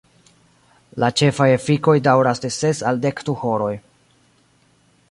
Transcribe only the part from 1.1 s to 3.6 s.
ĉefaj efikoj daŭras de ses al dekdu